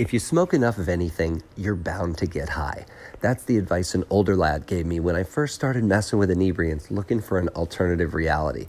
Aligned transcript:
If 0.00 0.14
you 0.14 0.18
smoke 0.18 0.54
enough 0.54 0.78
of 0.78 0.88
anything, 0.88 1.42
you're 1.58 1.76
bound 1.76 2.16
to 2.16 2.26
get 2.26 2.48
high. 2.48 2.86
That's 3.20 3.44
the 3.44 3.58
advice 3.58 3.94
an 3.94 4.04
older 4.08 4.34
lad 4.34 4.64
gave 4.64 4.86
me 4.86 4.98
when 4.98 5.14
I 5.14 5.24
first 5.24 5.54
started 5.54 5.84
messing 5.84 6.18
with 6.18 6.30
inebriants, 6.30 6.90
looking 6.90 7.20
for 7.20 7.38
an 7.38 7.50
alternative 7.50 8.14
reality. 8.14 8.66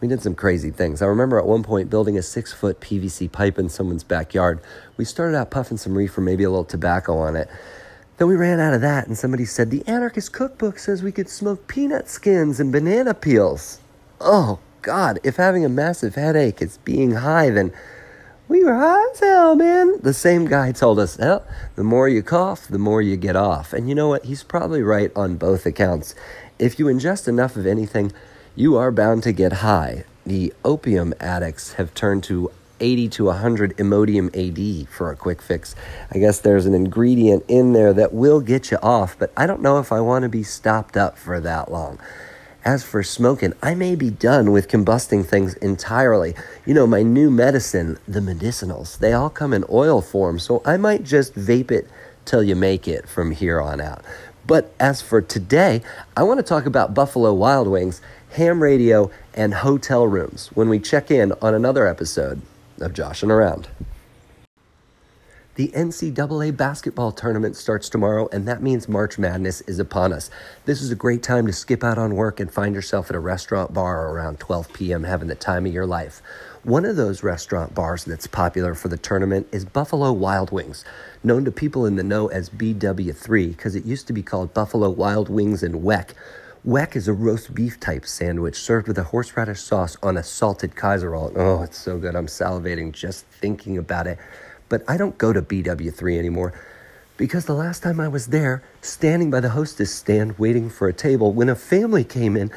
We 0.00 0.08
did 0.08 0.20
some 0.20 0.34
crazy 0.34 0.72
things. 0.72 1.00
I 1.00 1.06
remember 1.06 1.38
at 1.38 1.46
one 1.46 1.62
point 1.62 1.90
building 1.90 2.18
a 2.18 2.22
six 2.22 2.52
foot 2.52 2.80
PVC 2.80 3.30
pipe 3.30 3.56
in 3.56 3.68
someone's 3.68 4.02
backyard. 4.02 4.58
We 4.96 5.04
started 5.04 5.36
out 5.36 5.52
puffing 5.52 5.76
some 5.76 5.96
reefer, 5.96 6.20
maybe 6.20 6.42
a 6.42 6.50
little 6.50 6.64
tobacco 6.64 7.18
on 7.18 7.36
it. 7.36 7.46
Then 8.16 8.26
we 8.26 8.34
ran 8.34 8.58
out 8.58 8.74
of 8.74 8.80
that, 8.80 9.06
and 9.06 9.16
somebody 9.16 9.44
said, 9.44 9.70
The 9.70 9.86
Anarchist 9.86 10.32
Cookbook 10.32 10.80
says 10.80 11.04
we 11.04 11.12
could 11.12 11.28
smoke 11.28 11.68
peanut 11.68 12.08
skins 12.08 12.58
and 12.58 12.72
banana 12.72 13.14
peels. 13.14 13.78
Oh, 14.20 14.58
God, 14.82 15.20
if 15.22 15.36
having 15.36 15.64
a 15.64 15.68
massive 15.68 16.16
headache 16.16 16.60
is 16.60 16.78
being 16.78 17.12
high, 17.12 17.50
then 17.50 17.72
we 18.48 18.62
were 18.62 18.74
high 18.74 19.10
as 19.12 19.20
hell, 19.20 19.54
man. 19.56 20.00
The 20.02 20.14
same 20.14 20.46
guy 20.46 20.72
told 20.72 20.98
us, 20.98 21.16
the 21.16 21.42
more 21.78 22.08
you 22.08 22.22
cough, 22.22 22.68
the 22.68 22.78
more 22.78 23.00
you 23.00 23.16
get 23.16 23.36
off. 23.36 23.72
And 23.72 23.88
you 23.88 23.94
know 23.94 24.08
what? 24.08 24.24
He's 24.24 24.42
probably 24.42 24.82
right 24.82 25.10
on 25.16 25.36
both 25.36 25.66
accounts. 25.66 26.14
If 26.58 26.78
you 26.78 26.86
ingest 26.86 27.26
enough 27.26 27.56
of 27.56 27.66
anything, 27.66 28.12
you 28.54 28.76
are 28.76 28.92
bound 28.92 29.22
to 29.24 29.32
get 29.32 29.54
high. 29.54 30.04
The 30.26 30.52
opium 30.64 31.14
addicts 31.20 31.74
have 31.74 31.94
turned 31.94 32.22
to 32.24 32.50
80 32.80 33.08
to 33.10 33.24
100 33.26 33.76
Imodium 33.76 34.28
AD 34.34 34.88
for 34.88 35.10
a 35.10 35.16
quick 35.16 35.40
fix. 35.40 35.74
I 36.10 36.18
guess 36.18 36.40
there's 36.40 36.66
an 36.66 36.74
ingredient 36.74 37.44
in 37.48 37.72
there 37.72 37.92
that 37.92 38.12
will 38.12 38.40
get 38.40 38.70
you 38.70 38.78
off, 38.82 39.18
but 39.18 39.32
I 39.36 39.46
don't 39.46 39.62
know 39.62 39.78
if 39.78 39.90
I 39.90 40.00
want 40.00 40.24
to 40.24 40.28
be 40.28 40.42
stopped 40.42 40.96
up 40.96 41.16
for 41.16 41.40
that 41.40 41.70
long. 41.70 41.98
As 42.64 42.82
for 42.82 43.02
smoking, 43.02 43.52
I 43.62 43.74
may 43.74 43.94
be 43.94 44.08
done 44.08 44.50
with 44.50 44.68
combusting 44.68 45.26
things 45.26 45.52
entirely. 45.56 46.34
You 46.64 46.72
know, 46.72 46.86
my 46.86 47.02
new 47.02 47.30
medicine, 47.30 47.98
the 48.08 48.20
medicinals, 48.20 48.98
they 48.98 49.12
all 49.12 49.28
come 49.28 49.52
in 49.52 49.66
oil 49.68 50.00
form, 50.00 50.38
so 50.38 50.62
I 50.64 50.78
might 50.78 51.04
just 51.04 51.34
vape 51.34 51.70
it 51.70 51.86
till 52.24 52.42
you 52.42 52.56
make 52.56 52.88
it 52.88 53.06
from 53.06 53.32
here 53.32 53.60
on 53.60 53.82
out. 53.82 54.02
But 54.46 54.72
as 54.80 55.02
for 55.02 55.20
today, 55.20 55.82
I 56.16 56.22
want 56.22 56.38
to 56.38 56.42
talk 56.42 56.64
about 56.64 56.94
Buffalo 56.94 57.34
Wild 57.34 57.68
Wings, 57.68 58.00
ham 58.30 58.62
radio, 58.62 59.10
and 59.34 59.52
hotel 59.52 60.06
rooms 60.06 60.48
when 60.54 60.70
we 60.70 60.78
check 60.78 61.10
in 61.10 61.32
on 61.42 61.54
another 61.54 61.86
episode 61.86 62.40
of 62.80 62.94
Joshing 62.94 63.30
Around. 63.30 63.68
The 65.56 65.68
NCAA 65.68 66.56
basketball 66.56 67.12
tournament 67.12 67.54
starts 67.54 67.88
tomorrow, 67.88 68.28
and 68.32 68.48
that 68.48 68.60
means 68.60 68.88
March 68.88 69.20
Madness 69.20 69.60
is 69.60 69.78
upon 69.78 70.12
us. 70.12 70.28
This 70.64 70.82
is 70.82 70.90
a 70.90 70.96
great 70.96 71.22
time 71.22 71.46
to 71.46 71.52
skip 71.52 71.84
out 71.84 71.96
on 71.96 72.16
work 72.16 72.40
and 72.40 72.50
find 72.50 72.74
yourself 72.74 73.08
at 73.08 73.14
a 73.14 73.20
restaurant 73.20 73.72
bar 73.72 74.10
around 74.10 74.40
12 74.40 74.72
p.m., 74.72 75.04
having 75.04 75.28
the 75.28 75.36
time 75.36 75.64
of 75.64 75.72
your 75.72 75.86
life. 75.86 76.20
One 76.64 76.84
of 76.84 76.96
those 76.96 77.22
restaurant 77.22 77.72
bars 77.72 78.04
that's 78.04 78.26
popular 78.26 78.74
for 78.74 78.88
the 78.88 78.96
tournament 78.96 79.46
is 79.52 79.64
Buffalo 79.64 80.10
Wild 80.10 80.50
Wings, 80.50 80.84
known 81.22 81.44
to 81.44 81.52
people 81.52 81.86
in 81.86 81.94
the 81.94 82.02
know 82.02 82.26
as 82.26 82.50
BW3 82.50 83.50
because 83.50 83.76
it 83.76 83.84
used 83.84 84.08
to 84.08 84.12
be 84.12 84.24
called 84.24 84.54
Buffalo 84.54 84.90
Wild 84.90 85.28
Wings 85.28 85.62
and 85.62 85.84
Weck. 85.84 86.14
Weck 86.66 86.96
is 86.96 87.06
a 87.06 87.12
roast 87.12 87.54
beef 87.54 87.78
type 87.78 88.06
sandwich 88.06 88.56
served 88.56 88.88
with 88.88 88.98
a 88.98 89.04
horseradish 89.04 89.60
sauce 89.60 89.96
on 90.02 90.16
a 90.16 90.22
salted 90.24 90.74
Kaiser 90.74 91.10
roll. 91.10 91.30
Oh, 91.36 91.62
it's 91.62 91.78
so 91.78 91.98
good. 91.98 92.16
I'm 92.16 92.26
salivating 92.26 92.90
just 92.90 93.26
thinking 93.26 93.78
about 93.78 94.08
it. 94.08 94.18
But 94.74 94.82
I 94.88 94.96
don't 94.96 95.16
go 95.18 95.32
to 95.32 95.40
BW3 95.40 96.18
anymore 96.18 96.52
because 97.16 97.44
the 97.44 97.54
last 97.54 97.84
time 97.84 98.00
I 98.00 98.08
was 98.08 98.26
there, 98.26 98.60
standing 98.80 99.30
by 99.30 99.38
the 99.38 99.50
hostess 99.50 99.94
stand 99.94 100.36
waiting 100.36 100.68
for 100.68 100.88
a 100.88 100.92
table, 100.92 101.32
when 101.32 101.48
a 101.48 101.54
family 101.54 102.02
came 102.02 102.36
in, 102.36 102.50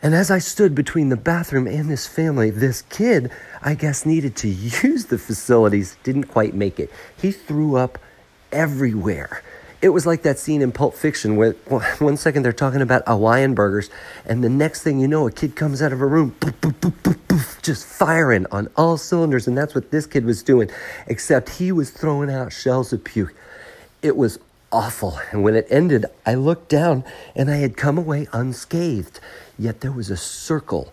and 0.00 0.14
as 0.14 0.30
I 0.30 0.38
stood 0.38 0.76
between 0.76 1.08
the 1.08 1.16
bathroom 1.16 1.66
and 1.66 1.90
this 1.90 2.06
family, 2.06 2.50
this 2.50 2.82
kid, 2.82 3.32
I 3.60 3.74
guess, 3.74 4.06
needed 4.06 4.36
to 4.36 4.48
use 4.84 5.06
the 5.06 5.18
facilities, 5.18 5.96
didn't 6.04 6.28
quite 6.28 6.54
make 6.54 6.78
it. 6.78 6.88
He 7.20 7.32
threw 7.32 7.74
up 7.74 7.98
everywhere. 8.52 9.42
It 9.80 9.90
was 9.90 10.06
like 10.06 10.22
that 10.22 10.38
scene 10.38 10.60
in 10.60 10.72
Pulp 10.72 10.94
Fiction 10.94 11.36
where 11.36 11.52
one 11.98 12.16
second 12.16 12.42
they're 12.42 12.52
talking 12.52 12.82
about 12.82 13.06
Hawaiian 13.06 13.54
burgers, 13.54 13.90
and 14.26 14.42
the 14.42 14.48
next 14.48 14.82
thing 14.82 14.98
you 14.98 15.06
know, 15.08 15.26
a 15.26 15.32
kid 15.32 15.54
comes 15.54 15.80
out 15.80 15.92
of 15.92 16.00
a 16.00 16.06
room, 16.06 16.32
poof, 16.40 16.60
poof, 16.60 17.02
poof, 17.02 17.62
just 17.62 17.86
firing 17.86 18.46
on 18.50 18.68
all 18.76 18.96
cylinders. 18.96 19.46
And 19.46 19.56
that's 19.56 19.74
what 19.74 19.90
this 19.90 20.06
kid 20.06 20.24
was 20.24 20.42
doing, 20.42 20.70
except 21.06 21.50
he 21.50 21.70
was 21.70 21.90
throwing 21.90 22.30
out 22.30 22.52
shells 22.52 22.92
of 22.92 23.04
puke. 23.04 23.34
It 24.02 24.16
was 24.16 24.38
awful. 24.72 25.20
And 25.30 25.42
when 25.42 25.54
it 25.54 25.66
ended, 25.70 26.06
I 26.26 26.34
looked 26.34 26.68
down 26.68 27.04
and 27.36 27.50
I 27.50 27.56
had 27.56 27.76
come 27.76 27.98
away 27.98 28.26
unscathed. 28.32 29.20
Yet 29.58 29.80
there 29.80 29.92
was 29.92 30.10
a 30.10 30.16
circle 30.16 30.92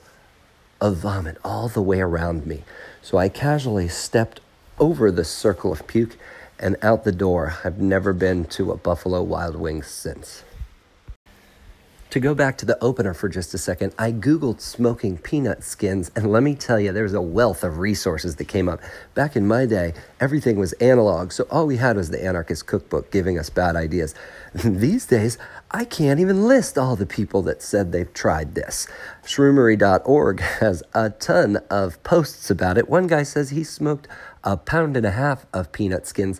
of 0.82 0.98
vomit 0.98 1.38
all 1.44 1.70
the 1.70 1.82
way 1.82 2.02
around 2.02 2.46
me. 2.46 2.64
So 3.02 3.18
I 3.18 3.30
casually 3.30 3.88
stepped 3.88 4.42
over 4.80 5.12
the 5.12 5.24
circle 5.24 5.72
of 5.72 5.88
puke 5.88 6.18
and 6.60 6.76
out 6.82 7.04
the 7.04 7.12
door. 7.12 7.56
I've 7.64 7.80
never 7.80 8.14
been 8.14 8.46
to 8.46 8.72
a 8.72 8.78
Buffalo 8.78 9.22
Wild 9.22 9.56
Wings 9.56 9.88
since. 9.88 10.44
To 12.16 12.22
go 12.22 12.34
back 12.34 12.58
to 12.60 12.66
the 12.66 12.82
opener 12.82 13.14
for 13.14 13.28
just 13.28 13.54
a 13.54 13.58
second, 13.58 13.94
I 14.00 14.14
Googled 14.14 14.62
smoking 14.62 15.18
peanut 15.18 15.66
skins, 15.66 16.12
and 16.16 16.32
let 16.32 16.44
me 16.44 16.56
tell 16.56 16.80
you, 16.80 16.94
there's 16.94 17.14
a 17.14 17.20
wealth 17.20 17.62
of 17.62 17.78
resources 17.78 18.38
that 18.38 18.46
came 18.46 18.70
up. 18.70 18.80
Back 19.16 19.36
in 19.36 19.46
my 19.46 19.66
day, 19.66 19.94
everything 20.22 20.56
was 20.56 20.72
analog, 20.80 21.34
so 21.34 21.46
all 21.52 21.68
we 21.68 21.76
had 21.76 21.98
was 21.98 22.12
the 22.12 22.24
Anarchist 22.24 22.68
Cookbook 22.68 23.12
giving 23.12 23.38
us 23.38 23.50
bad 23.50 23.76
ideas. 23.76 24.16
These 24.64 25.08
days, 25.08 25.38
I 25.72 25.84
can't 25.84 26.22
even 26.22 26.48
list 26.48 26.78
all 26.78 26.96
the 26.96 27.06
people 27.06 27.42
that 27.42 27.62
said 27.62 27.92
they've 27.92 28.14
tried 28.14 28.56
this. 28.56 28.88
Shroomery.org 29.26 30.40
has 30.62 30.84
a 30.94 31.10
ton 31.10 31.58
of 31.70 32.02
posts 32.06 32.50
about 32.50 32.78
it. 32.78 32.88
One 32.88 33.08
guy 33.08 33.24
says 33.24 33.50
he 33.50 33.66
smoked 33.66 34.08
a 34.42 34.56
pound 34.56 34.96
and 34.96 35.06
a 35.06 35.12
half 35.12 35.46
of 35.52 35.74
peanut 35.74 36.08
skins, 36.08 36.40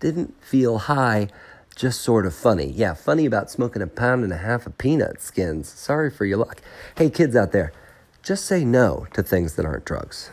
didn't 0.00 0.34
feel 0.42 0.78
high, 0.78 1.28
just 1.74 2.00
sort 2.00 2.26
of 2.26 2.34
funny. 2.34 2.66
Yeah, 2.66 2.94
funny 2.94 3.26
about 3.26 3.50
smoking 3.50 3.82
a 3.82 3.86
pound 3.86 4.24
and 4.24 4.32
a 4.32 4.38
half 4.38 4.66
of 4.66 4.78
peanut 4.78 5.20
skins. 5.20 5.68
Sorry 5.68 6.10
for 6.10 6.24
your 6.24 6.38
luck. 6.38 6.60
Hey, 6.96 7.10
kids 7.10 7.36
out 7.36 7.52
there, 7.52 7.72
just 8.22 8.44
say 8.44 8.64
no 8.64 9.06
to 9.14 9.22
things 9.22 9.54
that 9.54 9.66
aren't 9.66 9.84
drugs. 9.84 10.30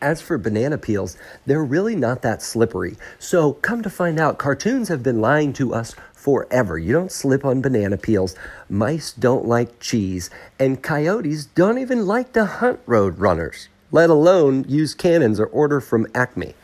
As 0.00 0.20
for 0.20 0.38
banana 0.38 0.78
peels, 0.78 1.16
they're 1.46 1.64
really 1.64 1.96
not 1.96 2.22
that 2.22 2.40
slippery. 2.40 2.96
So, 3.18 3.54
come 3.54 3.82
to 3.82 3.90
find 3.90 4.20
out, 4.20 4.38
cartoons 4.38 4.88
have 4.88 5.02
been 5.02 5.20
lying 5.20 5.52
to 5.54 5.74
us 5.74 5.94
forever. 6.12 6.78
You 6.78 6.92
don't 6.92 7.10
slip 7.10 7.44
on 7.44 7.60
banana 7.60 7.96
peels, 7.96 8.36
mice 8.68 9.12
don't 9.12 9.46
like 9.46 9.80
cheese, 9.80 10.30
and 10.58 10.82
coyotes 10.82 11.46
don't 11.46 11.78
even 11.78 12.06
like 12.06 12.32
to 12.34 12.44
hunt 12.44 12.80
road 12.86 13.18
runners 13.18 13.68
let 13.90 14.10
alone 14.10 14.64
use 14.68 14.94
cannons 14.94 15.40
or 15.40 15.46
order 15.46 15.80
from 15.80 16.06
Acme. 16.14 16.54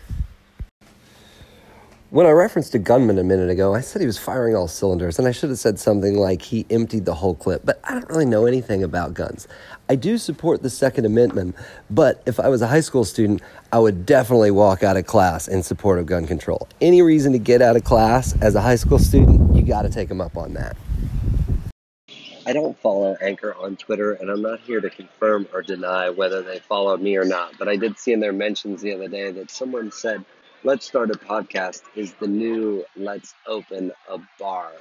When 2.15 2.27
I 2.27 2.31
referenced 2.31 2.73
a 2.77 2.79
gunman 2.79 3.19
a 3.19 3.25
minute 3.25 3.51
ago, 3.51 3.75
I 3.75 3.81
said 3.81 3.99
he 4.01 4.07
was 4.07 4.19
firing 4.19 4.55
all 4.55 4.69
cylinders, 4.69 5.19
and 5.19 5.27
I 5.27 5.33
should 5.33 5.49
have 5.49 5.59
said 5.59 5.81
something 5.81 6.17
like 6.17 6.43
he 6.43 6.65
emptied 6.71 7.07
the 7.07 7.15
whole 7.15 7.35
clip, 7.35 7.63
but 7.65 7.81
I 7.83 7.91
don't 7.91 8.09
really 8.09 8.25
know 8.25 8.47
anything 8.47 8.85
about 8.85 9.15
guns. 9.15 9.49
I 9.89 9.97
do 9.97 10.17
support 10.17 10.63
the 10.63 10.71
Second 10.71 11.07
Amendment, 11.07 11.57
but 11.91 12.23
if 12.25 12.39
I 12.39 12.49
was 12.51 12.63
a 12.63 12.69
high 12.69 12.83
school 12.83 13.05
student, 13.05 13.43
I 13.73 13.81
would 13.81 14.07
definitely 14.07 14.53
walk 14.53 14.85
out 14.85 14.97
of 14.97 15.07
class 15.07 15.49
in 15.49 15.65
support 15.65 15.99
of 15.99 16.07
gun 16.07 16.25
control. 16.25 16.69
Any 16.81 17.03
reason 17.03 17.33
to 17.33 17.39
get 17.41 17.61
out 17.61 17.75
of 17.75 17.83
class 17.83 18.41
as 18.41 18.55
a 18.55 18.61
high 18.61 18.77
school 18.77 19.01
student, 19.01 19.57
you 19.57 19.63
got 19.63 19.83
to 19.83 19.91
take 19.91 20.09
them 20.09 20.21
up 20.21 20.37
on 20.37 20.55
that. 20.55 20.77
I 22.47 22.53
don't 22.53 22.79
follow 22.79 23.17
Anchor 23.23 23.57
on 23.57 23.75
Twitter, 23.75 24.13
and 24.13 24.31
I'm 24.31 24.41
not 24.41 24.61
here 24.61 24.81
to 24.81 24.89
confirm 24.89 25.49
or 25.53 25.63
deny 25.63 26.11
whether 26.11 26.43
they 26.43 26.61
followed 26.61 27.01
me 27.01 27.17
or 27.17 27.25
not. 27.25 27.59
But 27.59 27.69
I 27.69 27.75
did 27.75 27.99
see 27.99 28.13
in 28.13 28.21
their 28.21 28.33
mentions 28.33 28.83
the 28.83 28.95
other 28.95 29.09
day 29.09 29.33
that 29.33 29.51
someone 29.51 29.91
said, 29.91 30.25
Let's 30.67 30.87
Start 30.87 31.11
a 31.11 31.19
Podcast 31.19 31.83
is 31.95 32.15
the 32.15 32.27
new 32.27 32.87
Let's 32.97 33.35
Open 33.47 33.93
a 34.09 34.19
Bar. 34.41 34.73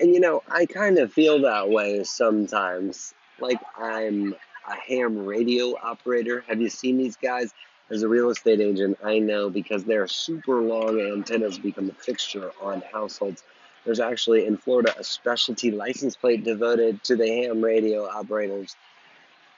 And 0.00 0.14
you 0.14 0.20
know, 0.20 0.44
I 0.48 0.66
kind 0.66 0.98
of 0.98 1.12
feel 1.12 1.42
that 1.42 1.68
way 1.68 2.04
sometimes. 2.04 3.12
Like 3.40 3.58
I'm 3.76 4.36
a 4.68 4.74
ham 4.76 5.26
radio 5.26 5.74
operator. 5.82 6.44
Have 6.46 6.60
you 6.60 6.68
seen 6.68 6.96
these 6.96 7.16
guys? 7.16 7.52
As 7.90 8.04
a 8.04 8.08
real 8.08 8.30
estate 8.30 8.60
agent, 8.60 8.98
I 9.02 9.18
know 9.18 9.50
because 9.50 9.82
their 9.82 10.06
super 10.06 10.62
long 10.62 11.00
antennas 11.00 11.58
become 11.58 11.90
a 11.90 11.94
fixture 11.94 12.52
on 12.62 12.80
households 12.92 13.42
there's 13.84 14.00
actually 14.00 14.46
in 14.46 14.56
Florida 14.56 14.94
a 14.98 15.04
specialty 15.04 15.70
license 15.70 16.16
plate 16.16 16.44
devoted 16.44 17.02
to 17.04 17.16
the 17.16 17.26
ham 17.26 17.62
radio 17.62 18.06
operators. 18.06 18.76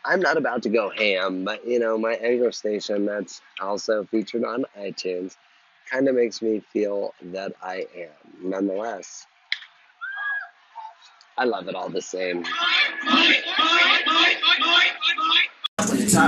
I'm 0.05 0.21
not 0.21 0.37
about 0.37 0.63
to 0.65 0.69
go 0.69 0.91
ham, 0.91 1.45
but 1.45 1.67
you 1.67 1.79
know, 1.79 1.97
my 1.97 2.15
Anchor 2.15 2.51
station 2.53 3.07
that's 3.07 3.41
also 3.61 4.05
featured 4.05 4.45
on 4.45 4.65
iTunes 4.79 5.37
kind 5.91 6.09
of 6.09 6.15
makes 6.17 6.43
me 6.43 6.63
feel 6.73 7.15
that 7.23 7.53
I 7.63 7.87
am. 7.97 8.51
Nonetheless, 8.51 9.27
I 11.39 11.45
love 11.45 11.69
it 11.69 11.75
all 11.75 11.89
the 11.89 12.03
same. 12.03 12.45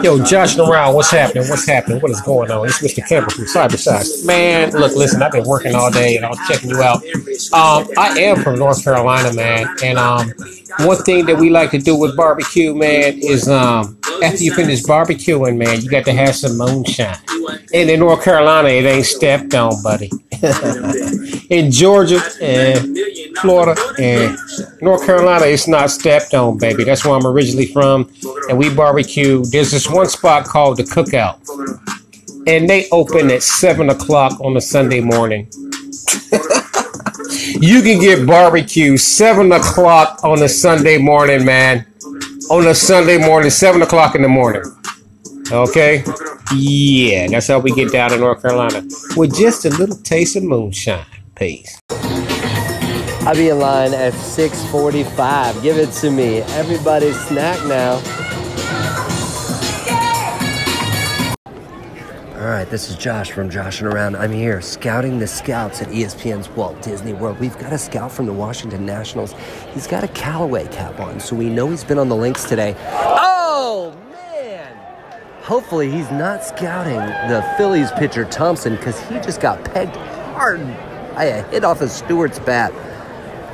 Yo, 0.03 0.23
Joshing 0.25 0.61
around, 0.61 0.94
what's 0.94 1.11
happening? 1.11 1.49
What's 1.49 1.67
happening? 1.67 2.00
What 2.00 2.11
is 2.11 2.20
going 2.20 2.50
on? 2.50 2.67
It's 2.67 2.81
Mr. 2.81 3.06
Campbell 3.06 3.31
from 3.31 3.44
Cyberside. 3.44 4.25
Man, 4.25 4.70
look, 4.70 4.94
listen, 4.94 5.23
I've 5.23 5.32
been 5.32 5.47
working 5.47 5.75
all 5.75 5.91
day 5.91 6.17
and 6.17 6.25
I'm 6.25 6.37
checking 6.49 6.70
you 6.70 6.82
out. 6.82 7.03
Um, 7.53 7.88
I 7.99 8.15
am 8.19 8.43
from 8.43 8.59
North 8.59 8.82
Carolina, 8.82 9.32
man, 9.35 9.67
and 9.82 9.99
um, 9.99 10.32
one 10.81 10.97
thing 11.05 11.26
that 11.26 11.37
we 11.38 11.50
like 11.50 11.71
to 11.71 11.79
do 11.79 11.97
with 11.97 12.17
barbecue, 12.17 12.75
man, 12.75 13.19
is 13.19 13.49
um, 13.49 13.99
after 14.23 14.43
you 14.43 14.55
finish 14.55 14.82
barbecuing, 14.82 15.56
man, 15.56 15.81
you 15.81 15.91
got 15.91 16.05
to 16.06 16.12
have 16.12 16.35
some 16.35 16.56
moonshine. 16.56 17.17
And 17.73 17.91
in 17.91 18.00
North 18.00 18.25
Carolina, 18.25 18.69
it 18.69 18.85
ain't 18.85 19.06
stepped 19.06 19.55
on, 19.55 19.82
buddy. 19.82 20.11
in 21.50 21.71
Georgia 21.71 22.21
and 22.41 22.97
Florida 23.38 23.81
and 23.99 24.38
North 24.81 25.05
Carolina, 25.06 25.47
it's 25.47 25.69
not 25.69 25.91
stepped 25.91 26.35
on, 26.35 26.59
baby. 26.59 26.85
That's 26.85 27.05
where 27.05 27.15
I'm 27.15 27.27
originally 27.27 27.67
from. 27.67 28.11
And 28.49 28.59
we 28.59 28.73
barbecue. 28.75 29.44
There's 29.44 29.70
this 29.70 29.88
one 29.88 30.09
spot 30.09 30.44
called 30.44 30.79
the 30.79 30.85
Cookout. 30.85 31.41
And 32.47 32.69
they 32.69 32.88
open 32.91 33.31
at 33.31 33.43
7 33.43 33.88
o'clock 33.88 34.38
on 34.41 34.56
a 34.56 34.61
Sunday 34.61 35.00
morning. 35.00 35.49
You 37.61 37.83
can 37.83 38.01
get 38.01 38.27
barbecue 38.27 38.97
7 38.97 39.53
o'clock 39.53 40.21
on 40.25 40.43
a 40.43 40.49
Sunday 40.49 40.99
morning, 40.99 41.45
man. 41.45 41.87
On 42.51 42.67
a 42.67 42.75
Sunday 42.75 43.19
morning, 43.19 43.51
7 43.51 43.81
o'clock 43.83 44.15
in 44.15 44.23
the 44.23 44.29
morning. 44.29 44.62
Okay? 45.51 46.05
Yeah, 46.55 47.29
that's 47.29 47.49
how 47.49 47.59
we 47.59 47.73
get 47.73 47.93
down 47.93 48.12
in 48.12 48.21
North 48.21 48.43
Carolina. 48.43 48.83
With 49.17 49.35
just 49.37 49.65
a 49.65 49.71
little 49.71 49.97
taste 49.97 50.37
of 50.37 50.43
moonshine. 50.43 51.06
Peace. 51.35 51.81
I'll 53.27 53.35
be 53.35 53.49
in 53.49 53.59
line 53.59 53.95
at 53.95 54.12
6:45. 54.12 55.62
Give 55.62 55.79
it 55.79 55.91
to 55.93 56.11
me. 56.11 56.43
Everybody 56.59 57.12
snack 57.12 57.65
now. 57.67 58.03
All 62.44 62.50
right, 62.50 62.69
this 62.69 62.91
is 62.91 62.96
Josh 62.96 63.31
from 63.32 63.49
Joshing 63.49 63.87
Around. 63.87 64.17
I'm 64.17 64.31
here 64.31 64.61
scouting 64.61 65.19
the 65.19 65.26
scouts 65.26 65.81
at 65.81 65.88
ESPN's 65.88 66.46
Walt 66.50 66.82
Disney 66.82 67.14
World. 67.14 67.41
We've 67.41 67.58
got 67.58 67.73
a 67.73 67.79
scout 67.79 68.12
from 68.12 68.26
the 68.26 68.35
Washington 68.35 68.85
Nationals. 68.85 69.35
He's 69.73 69.87
got 69.87 70.05
a 70.05 70.08
Callaway 70.08 70.69
cap 70.69 71.00
on, 71.00 71.20
so 71.20 71.35
we 71.37 71.49
know 71.49 71.70
he's 71.70 71.85
been 71.85 71.99
on 71.99 72.11
the 72.11 72.17
links 72.17 72.44
today. 72.44 72.76
Oh, 72.91 73.96
man! 74.11 74.76
Hopefully, 75.41 75.91
he's 75.91 76.11
not 76.11 76.44
scouting 76.44 76.99
the 77.31 77.43
Phillies 77.56 77.91
pitcher 77.93 78.26
Thompson 78.26 78.76
because 78.76 79.00
he 79.08 79.14
just 79.20 79.41
got 79.41 79.64
pegged 79.64 79.96
hard. 79.96 80.61
I 81.17 81.41
hit 81.49 81.64
off 81.64 81.81
of 81.81 81.91
Stewart's 81.91 82.41
bat. 82.41 82.75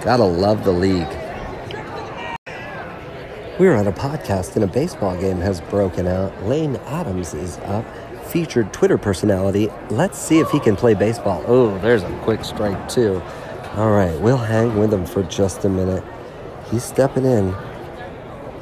Gotta 0.02 0.24
love 0.24 0.64
the 0.64 0.72
league. 0.72 1.06
We're 3.60 3.76
on 3.76 3.86
a 3.86 3.92
podcast 3.92 4.56
and 4.56 4.64
a 4.64 4.66
baseball 4.66 5.16
game 5.20 5.38
has 5.42 5.60
broken 5.60 6.08
out. 6.08 6.42
Lane 6.44 6.74
Adams 6.86 7.34
is 7.34 7.58
up. 7.58 7.84
Featured 8.30 8.72
Twitter 8.72 8.96
personality. 8.96 9.68
Let's 9.90 10.16
see 10.16 10.38
if 10.38 10.50
he 10.50 10.60
can 10.60 10.76
play 10.76 10.94
baseball. 10.94 11.42
Oh, 11.48 11.76
there's 11.78 12.04
a 12.04 12.18
quick 12.22 12.44
strike, 12.44 12.88
too. 12.88 13.20
All 13.74 13.90
right, 13.90 14.16
we'll 14.20 14.36
hang 14.36 14.78
with 14.78 14.94
him 14.94 15.04
for 15.04 15.24
just 15.24 15.64
a 15.64 15.68
minute. 15.68 16.04
He's 16.70 16.84
stepping 16.84 17.24
in. 17.24 17.52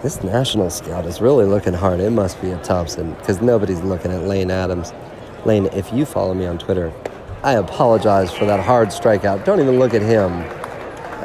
This 0.03 0.25
national 0.25 0.71
scout 0.71 1.05
is 1.05 1.21
really 1.21 1.45
looking 1.45 1.75
hard. 1.75 2.01
It 2.01 2.13
must 2.13 2.41
be 2.41 2.51
a 2.51 2.57
Thompson 2.63 3.13
because 3.15 3.43
nobody's 3.43 3.81
looking 3.83 4.11
at 4.11 4.23
Lane 4.23 4.51
Adams. 4.51 4.95
Lane, 5.45 5.67
if 5.75 5.93
you 5.93 6.07
follow 6.07 6.33
me 6.33 6.47
on 6.47 6.57
Twitter, 6.57 6.91
I 7.43 7.53
apologize 7.53 8.33
for 8.33 8.47
that 8.47 8.61
hard 8.61 8.89
strikeout. 8.89 9.45
Don't 9.45 9.61
even 9.61 9.79
look 9.79 9.93
at 9.93 10.01
him. 10.01 10.31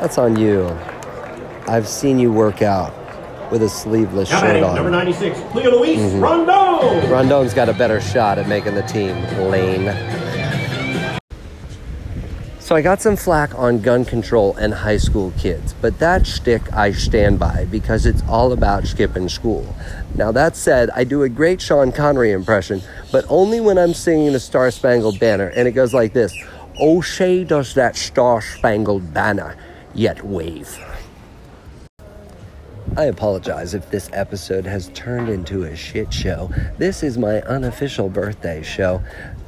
That's 0.02 0.18
on 0.18 0.38
you. 0.38 0.68
I've 1.68 1.88
seen 1.88 2.20
you 2.20 2.34
work 2.34 2.62
out 2.62 2.94
with 3.54 3.62
a 3.62 3.70
sleeveless 3.70 4.30
shirt 4.30 4.64
on. 4.64 4.74
number 4.74 4.90
96, 4.90 5.40
Cleo 5.52 5.78
Luis 5.78 6.00
mm-hmm. 6.00 6.20
Rondon. 6.20 7.08
Rondon's 7.12 7.54
got 7.54 7.70
a 7.70 7.74
better 7.74 8.02
shot 8.02 8.40
at 8.40 8.48
making 8.48 8.74
the 8.74 8.82
team, 8.82 9.16
Lane. 9.48 9.94
So 12.60 12.76
I 12.76 12.82
got 12.82 13.00
some 13.00 13.16
flack 13.16 13.54
on 13.54 13.80
gun 13.80 14.06
control 14.06 14.56
and 14.56 14.74
high 14.74 14.98
school 14.98 15.32
kids, 15.38 15.76
but 15.82 16.00
that 16.00 16.26
shtick 16.26 16.74
I 16.74 16.94
stand 16.94 17.38
by 17.38 17.66
because 17.66 18.08
it's 18.08 18.24
all 18.28 18.54
about 18.54 18.88
skipping 18.88 19.30
school. 19.30 19.76
Now 20.16 20.32
that 20.32 20.56
said, 20.56 20.90
I 20.90 21.04
do 21.04 21.22
a 21.22 21.30
great 21.30 21.62
Sean 21.62 21.92
Connery 21.92 22.32
impression, 22.32 22.82
but 23.12 23.24
only 23.30 23.62
when 23.62 23.78
I'm 23.78 23.94
singing 23.94 24.34
the 24.34 24.40
Star 24.40 24.72
Spangled 24.72 25.20
Banner, 25.20 25.50
and 25.50 25.68
it 25.68 25.74
goes 25.74 25.94
like 25.94 26.14
this: 26.14 26.34
oh, 26.80 26.98
"O'Shea 26.98 27.44
does 27.44 27.76
that 27.76 27.96
Star 27.96 28.42
Spangled 28.42 29.14
Banner 29.14 29.56
yet 29.94 30.26
wave." 30.26 30.80
I 32.96 33.06
apologize 33.06 33.74
if 33.74 33.90
this 33.90 34.08
episode 34.14 34.68
has 34.68 34.90
turned 34.90 35.28
into 35.28 35.64
a 35.64 35.76
shit 35.76 36.14
show. 36.14 36.52
This 36.78 37.02
is 37.02 37.18
my 37.18 37.42
unofficial 37.42 38.08
birthday 38.08 38.62
show, 38.62 39.02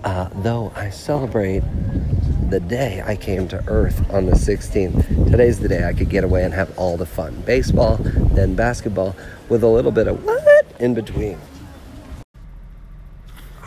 uh, 0.03 0.29
though 0.37 0.73
I 0.75 0.89
celebrate 0.89 1.61
the 2.49 2.59
day 2.59 3.03
I 3.05 3.15
came 3.15 3.47
to 3.49 3.63
Earth 3.67 4.11
on 4.11 4.25
the 4.25 4.31
16th. 4.31 5.29
Today's 5.29 5.59
the 5.59 5.67
day 5.67 5.87
I 5.87 5.93
could 5.93 6.09
get 6.09 6.23
away 6.23 6.43
and 6.43 6.55
have 6.55 6.75
all 6.75 6.97
the 6.97 7.05
fun 7.05 7.39
baseball, 7.41 7.97
then 7.97 8.55
basketball, 8.55 9.15
with 9.47 9.61
a 9.61 9.67
little 9.67 9.91
bit 9.91 10.07
of 10.07 10.23
what 10.25 10.65
in 10.79 10.95
between. 10.95 11.37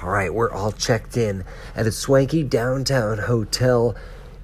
All 0.02 0.10
right, 0.10 0.32
we're 0.32 0.50
all 0.50 0.72
checked 0.72 1.16
in 1.16 1.44
at 1.76 1.86
a 1.86 1.92
swanky 1.92 2.42
downtown 2.42 3.19
hotel. 3.19 3.94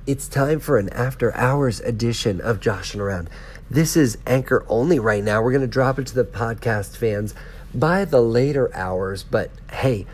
It's 0.06 0.28
time 0.28 0.60
for 0.60 0.76
an 0.76 0.90
after 0.90 1.34
hours 1.34 1.80
edition 1.80 2.38
of 2.38 2.60
Joshing 2.60 3.00
Around. 3.00 3.30
This 3.70 3.96
is 3.96 4.18
anchor 4.26 4.66
only 4.68 4.98
right 4.98 5.24
now. 5.24 5.40
We're 5.40 5.52
going 5.52 5.62
to 5.62 5.66
drop 5.66 5.98
it 5.98 6.06
to 6.08 6.14
the 6.14 6.26
podcast 6.26 6.94
fans 6.94 7.34
by 7.74 8.04
the 8.04 8.20
later 8.20 8.70
hours, 8.76 9.22
but 9.22 9.50
hey, 9.72 10.04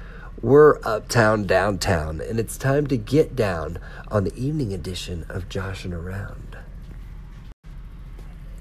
we're 0.40 0.78
uptown, 0.84 1.44
downtown, 1.44 2.20
and 2.20 2.38
it's 2.38 2.56
time 2.56 2.86
to 2.86 2.96
get 2.96 3.34
down 3.34 3.80
on 4.06 4.22
the 4.22 4.34
evening 4.36 4.72
edition 4.72 5.26
of 5.28 5.48
Joshing 5.48 5.92
Around. 5.92 6.49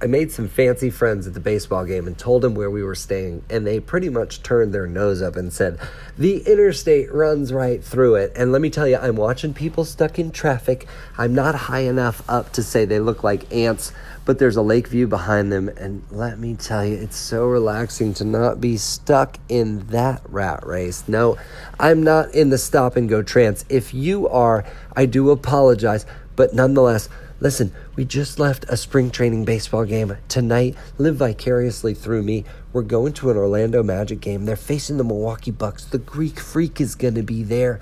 I 0.01 0.07
made 0.07 0.31
some 0.31 0.47
fancy 0.47 0.89
friends 0.89 1.27
at 1.27 1.33
the 1.33 1.41
baseball 1.41 1.83
game 1.83 2.07
and 2.07 2.17
told 2.17 2.41
them 2.41 2.55
where 2.55 2.71
we 2.71 2.83
were 2.83 2.95
staying, 2.95 3.43
and 3.49 3.67
they 3.67 3.81
pretty 3.81 4.07
much 4.07 4.41
turned 4.41 4.73
their 4.73 4.87
nose 4.87 5.21
up 5.21 5.35
and 5.35 5.51
said, 5.51 5.77
The 6.17 6.37
interstate 6.47 7.13
runs 7.13 7.51
right 7.51 7.83
through 7.83 8.15
it. 8.15 8.31
And 8.33 8.53
let 8.53 8.61
me 8.61 8.69
tell 8.69 8.87
you, 8.87 8.95
I'm 8.95 9.17
watching 9.17 9.53
people 9.53 9.83
stuck 9.83 10.17
in 10.17 10.31
traffic. 10.31 10.87
I'm 11.17 11.35
not 11.35 11.53
high 11.53 11.81
enough 11.81 12.23
up 12.29 12.53
to 12.53 12.63
say 12.63 12.85
they 12.85 13.01
look 13.01 13.25
like 13.25 13.51
ants, 13.53 13.91
but 14.23 14.39
there's 14.39 14.55
a 14.55 14.61
lake 14.61 14.87
view 14.87 15.05
behind 15.05 15.51
them. 15.51 15.67
And 15.67 16.03
let 16.11 16.39
me 16.39 16.55
tell 16.55 16.85
you, 16.85 16.95
it's 16.95 17.17
so 17.17 17.45
relaxing 17.45 18.13
to 18.15 18.23
not 18.23 18.61
be 18.61 18.77
stuck 18.77 19.37
in 19.49 19.85
that 19.87 20.21
rat 20.29 20.65
race. 20.65 21.09
No, 21.09 21.37
I'm 21.77 22.03
not 22.03 22.33
in 22.33 22.51
the 22.51 22.57
stop 22.57 22.95
and 22.95 23.09
go 23.09 23.21
trance. 23.21 23.65
If 23.67 23.93
you 23.93 24.29
are, 24.29 24.63
I 24.95 25.07
do 25.07 25.29
apologize, 25.29 26.05
but 26.37 26.53
nonetheless, 26.53 27.09
Listen, 27.41 27.71
we 27.95 28.03
just 28.03 28.37
left 28.37 28.65
a 28.67 28.75
spring 28.75 29.11
training 29.11 29.45
baseball 29.45 29.85
game. 29.85 30.17
Tonight, 30.27 30.75
live 30.97 31.15
vicariously 31.15 31.93
through 31.93 32.23
me. 32.23 32.43
We're 32.73 32.81
going 32.81 33.13
to 33.13 33.31
an 33.31 33.37
Orlando 33.37 33.81
Magic 33.81 34.19
game. 34.19 34.43
They're 34.43 34.57
facing 34.57 34.97
the 34.97 35.05
Milwaukee 35.05 35.51
Bucks. 35.51 35.85
The 35.85 35.99
Greek 35.99 36.37
Freak 36.37 36.81
is 36.81 36.95
going 36.95 37.15
to 37.15 37.23
be 37.23 37.43
there. 37.43 37.79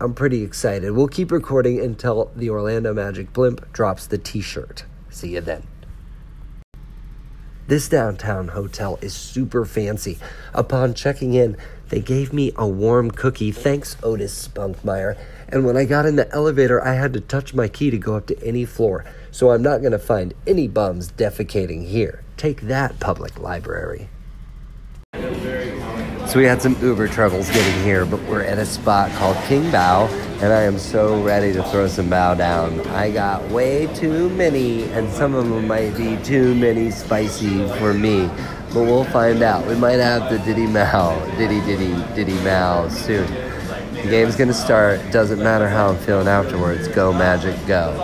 I'm 0.00 0.12
pretty 0.12 0.42
excited. 0.42 0.90
We'll 0.90 1.06
keep 1.06 1.30
recording 1.30 1.80
until 1.80 2.32
the 2.34 2.50
Orlando 2.50 2.92
Magic 2.92 3.32
blimp 3.32 3.72
drops 3.72 4.06
the 4.06 4.18
t 4.18 4.40
shirt. 4.40 4.84
See 5.08 5.34
you 5.34 5.40
then. 5.40 5.66
This 7.68 7.88
downtown 7.88 8.48
hotel 8.48 8.98
is 9.00 9.14
super 9.14 9.64
fancy. 9.64 10.18
Upon 10.52 10.94
checking 10.94 11.34
in, 11.34 11.56
they 11.88 12.00
gave 12.00 12.32
me 12.32 12.52
a 12.56 12.66
warm 12.66 13.10
cookie. 13.10 13.52
Thanks, 13.52 13.96
Otis 14.02 14.48
Spunkmeyer. 14.48 15.16
And 15.48 15.64
when 15.64 15.76
I 15.76 15.84
got 15.84 16.06
in 16.06 16.16
the 16.16 16.30
elevator, 16.32 16.84
I 16.84 16.94
had 16.94 17.12
to 17.12 17.20
touch 17.20 17.54
my 17.54 17.68
key 17.68 17.90
to 17.90 17.98
go 17.98 18.16
up 18.16 18.26
to 18.26 18.42
any 18.42 18.64
floor. 18.64 19.04
So 19.30 19.50
I'm 19.50 19.62
not 19.62 19.80
going 19.80 19.92
to 19.92 19.98
find 19.98 20.34
any 20.46 20.66
bums 20.66 21.12
defecating 21.12 21.86
here. 21.86 22.22
Take 22.36 22.62
that, 22.62 22.98
public 22.98 23.38
library. 23.38 24.08
So 26.26 26.40
we 26.40 26.44
had 26.44 26.60
some 26.60 26.76
Uber 26.82 27.06
troubles 27.06 27.48
getting 27.50 27.84
here, 27.84 28.04
but 28.04 28.20
we're 28.24 28.42
at 28.42 28.58
a 28.58 28.66
spot 28.66 29.12
called 29.12 29.36
King 29.44 29.62
Bao, 29.70 30.10
and 30.42 30.52
I 30.52 30.62
am 30.62 30.76
so 30.76 31.22
ready 31.22 31.52
to 31.52 31.62
throw 31.62 31.86
some 31.86 32.10
bao 32.10 32.36
down. 32.36 32.80
I 32.88 33.12
got 33.12 33.48
way 33.50 33.86
too 33.94 34.28
many, 34.30 34.82
and 34.90 35.08
some 35.12 35.34
of 35.36 35.48
them 35.48 35.68
might 35.68 35.96
be 35.96 36.16
too 36.24 36.56
many 36.56 36.90
spicy 36.90 37.68
for 37.78 37.94
me. 37.94 38.28
But 38.76 38.82
we'll 38.82 39.04
find 39.04 39.42
out. 39.42 39.66
We 39.66 39.74
might 39.74 40.00
have 40.00 40.30
the 40.30 40.38
Diddy 40.40 40.66
Mal, 40.66 41.18
Diddy 41.38 41.60
Diddy 41.60 41.94
Diddy 42.14 42.34
Mal 42.44 42.90
soon. 42.90 43.26
The 43.94 44.02
game's 44.10 44.36
gonna 44.36 44.52
start. 44.52 45.00
Doesn't 45.10 45.42
matter 45.42 45.66
how 45.66 45.88
I'm 45.88 45.96
feeling 45.96 46.28
afterwards. 46.28 46.86
Go 46.88 47.10
Magic, 47.10 47.56
go 47.66 47.94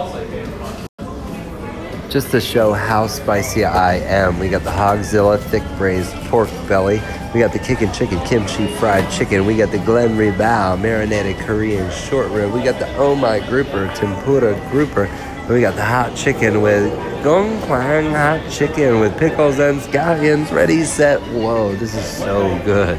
just 2.13 2.31
to 2.31 2.41
show 2.43 2.75
how 2.75 3.07
spicy 3.07 3.65
I 3.65 3.95
am. 3.95 4.39
We 4.39 4.51
got 4.51 4.65
the 4.65 4.71
Hogzilla 4.71 5.39
thick 5.39 5.63
braised 5.79 6.13
pork 6.27 6.51
belly. 6.69 7.01
We 7.33 7.41
got 7.41 7.55
the 7.55 7.59
kickin' 7.59 7.91
chicken 7.93 8.19
kimchi 8.27 8.67
fried 8.77 9.11
chicken. 9.11 9.47
We 9.47 9.57
got 9.57 9.71
the 9.71 9.79
Glen 9.79 10.19
Bao 10.37 10.79
marinated 10.79 11.39
Korean 11.39 11.91
short 11.91 12.31
rib. 12.31 12.53
We 12.53 12.63
got 12.63 12.79
the 12.79 12.95
Oh 12.97 13.15
My 13.15 13.41
Grouper 13.41 13.91
tempura 13.95 14.55
grouper. 14.71 15.07
We 15.53 15.61
got 15.61 15.77
the 15.77 15.85
hot 15.85 16.17
chicken 16.17 16.63
with 16.63 16.91
gong 17.23 17.61
kwang 17.65 18.11
hot 18.11 18.51
chicken 18.51 19.01
with 19.01 19.19
pickles 19.19 19.59
and 19.59 19.79
scallions. 19.83 20.51
Ready, 20.51 20.83
set, 20.83 21.21
whoa! 21.21 21.77
This 21.77 21.95
is 21.95 22.07
so 22.07 22.59
good. 22.65 22.99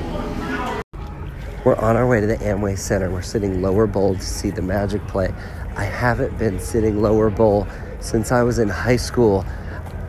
We're 1.65 1.75
on 1.77 1.95
our 1.95 2.05
way 2.05 2.21
to 2.21 2.27
the 2.27 2.37
Amway 2.37 2.77
Center. 2.77 3.09
We're 3.09 3.23
sitting 3.23 3.63
lower 3.63 3.87
bowl 3.87 4.13
to 4.13 4.21
see 4.21 4.51
the 4.51 4.61
Magic 4.61 5.01
play. 5.07 5.33
I 5.75 5.85
haven't 5.85 6.37
been 6.37 6.59
sitting 6.59 7.01
lower 7.01 7.31
bowl 7.31 7.67
since 7.99 8.31
I 8.31 8.43
was 8.43 8.59
in 8.59 8.69
high 8.69 8.97
school. 8.97 9.43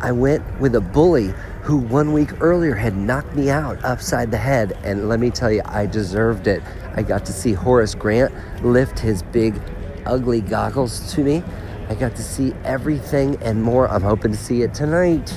I 0.03 0.13
went 0.13 0.45
with 0.61 0.75
a 0.75 0.83
bully 0.83 1.33
who 1.63 1.79
one 1.79 2.13
week 2.13 2.43
earlier 2.43 2.75
had 2.75 2.95
knocked 2.95 3.35
me 3.35 3.49
out 3.49 3.83
upside 3.83 4.31
the 4.31 4.37
head. 4.37 4.79
And 4.85 5.09
let 5.09 5.19
me 5.19 5.31
tell 5.31 5.51
you, 5.51 5.63
I 5.65 5.87
deserved 5.87 6.47
it. 6.47 6.63
I 6.95 7.01
got 7.05 7.25
to 7.25 7.33
see 7.33 7.55
Horace 7.55 7.95
Grant 7.95 8.35
lift 8.63 8.99
his 8.99 9.23
big, 9.23 9.59
ugly 10.05 10.43
goggles 10.43 11.11
to 11.15 11.25
me. 11.25 11.43
I 11.89 11.95
got 11.95 12.17
to 12.17 12.23
see 12.23 12.55
everything 12.65 13.37
and 13.43 13.63
more. 13.63 13.89
I'm 13.89 14.03
hoping 14.03 14.33
to 14.33 14.39
see 14.39 14.63
it 14.63 14.75
tonight. 14.75 15.33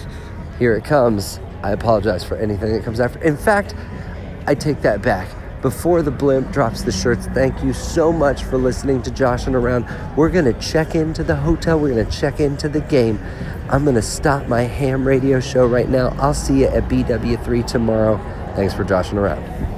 Here 0.60 0.76
it 0.76 0.84
comes. 0.84 1.40
I 1.64 1.72
apologize 1.72 2.24
for 2.24 2.38
anything 2.38 2.74
that 2.74 2.84
comes 2.84 3.00
after. 3.00 3.22
In 3.24 3.38
fact, 3.38 3.76
I 4.46 4.56
take 4.56 4.82
that 4.82 5.02
back. 5.02 5.30
Before 5.62 6.02
the 6.04 6.12
blimp 6.12 6.52
drops 6.52 6.84
the 6.84 6.92
shirts, 6.92 7.26
thank 7.28 7.64
you 7.64 7.74
so 7.74 8.14
much 8.14 8.44
for 8.44 8.58
listening 8.58 9.02
to 9.02 9.12
Joshing 9.12 9.56
Around. 9.56 9.88
We're 10.16 10.30
going 10.30 10.46
to 10.46 10.54
check 10.60 10.94
into 10.96 11.24
the 11.24 11.36
hotel. 11.36 11.80
We're 11.80 11.94
going 11.96 12.06
to 12.06 12.12
check 12.12 12.40
into 12.40 12.70
the 12.70 12.82
game. 12.82 13.20
I'm 13.70 13.84
going 13.84 13.96
to 13.96 14.02
stop 14.02 14.48
my 14.48 14.62
ham 14.62 15.06
radio 15.06 15.40
show 15.40 15.66
right 15.66 15.90
now. 15.90 16.16
I'll 16.20 16.34
see 16.34 16.60
you 16.60 16.68
at 16.68 16.88
BW3 16.88 17.66
tomorrow. 17.66 18.18
Thanks 18.56 18.74
for 18.74 18.84
joshing 18.84 19.18
around. 19.18 19.77